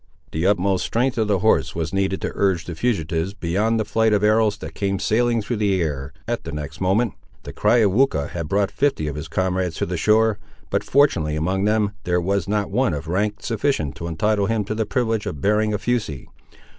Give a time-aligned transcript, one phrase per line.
[0.31, 4.13] The utmost strength of the horse was needed to urge the fugitives, beyond the flight
[4.13, 7.13] of arrows that came sailing through the air, at the next moment.
[7.43, 10.39] The cry of Weucha had brought fifty of his comrades to the shore,
[10.71, 14.47] but fortunately among them all, there was not one of a rank sufficient to entitle
[14.47, 16.27] him to the privilege of bearing a fusee.